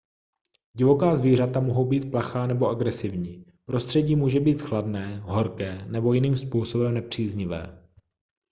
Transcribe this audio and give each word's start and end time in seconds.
divoká 0.75 1.15
zvířata 1.15 1.59
mohou 1.59 1.85
být 1.85 2.11
plachá 2.11 2.47
nebo 2.47 2.69
agresivní 2.69 3.45
prostředí 3.65 4.15
může 4.15 4.39
být 4.39 4.61
chladné 4.61 5.19
horké 5.19 5.85
nebo 5.85 6.13
jiným 6.13 6.35
způsobem 6.37 6.93
nepříznivé 6.93 7.81